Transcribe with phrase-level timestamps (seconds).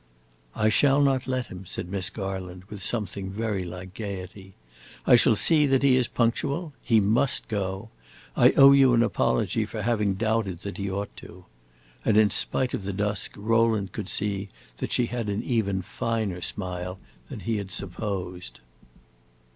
[0.55, 4.55] "I shall not let him," said Miss Garland, with something very like gayety.
[5.05, 6.73] "I shall see that he is punctual.
[6.81, 7.89] He must go!
[8.35, 11.45] I owe you an apology for having doubted that he ought to."
[12.03, 16.41] And in spite of the dusk Rowland could see that she had an even finer
[16.41, 16.97] smile
[17.29, 18.59] than he had supposed.